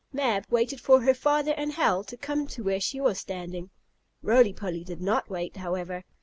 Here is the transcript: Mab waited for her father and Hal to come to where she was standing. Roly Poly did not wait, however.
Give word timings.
Mab 0.11 0.45
waited 0.49 0.81
for 0.81 1.01
her 1.01 1.13
father 1.13 1.51
and 1.55 1.73
Hal 1.73 2.03
to 2.05 2.17
come 2.17 2.47
to 2.47 2.63
where 2.63 2.79
she 2.79 2.99
was 2.99 3.19
standing. 3.19 3.69
Roly 4.23 4.51
Poly 4.51 4.83
did 4.83 4.99
not 4.99 5.29
wait, 5.29 5.57
however. 5.57 6.05